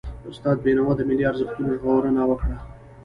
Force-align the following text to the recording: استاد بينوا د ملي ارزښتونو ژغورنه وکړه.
استاد 0.31 0.57
بينوا 0.65 0.91
د 0.95 1.01
ملي 1.09 1.23
ارزښتونو 1.31 1.69
ژغورنه 1.77 2.21
وکړه. 2.27 2.57